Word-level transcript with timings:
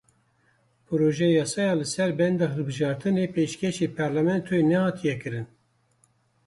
Projeyasaya 0.91 1.73
li 1.79 1.85
ser 1.93 2.09
benda 2.19 2.47
hilbijartinê 2.53 3.25
pêşkêşî 3.35 3.87
parlamentoyê 3.97 4.61
nehatiye 4.71 5.15
kirin. 5.21 5.47